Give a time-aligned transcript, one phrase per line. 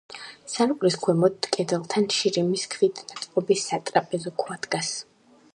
[0.53, 4.95] სარკმლის ქვემოთ კედელთან შირიმის ქვით ნაწყობი სატრაპეზო ქვა დგას.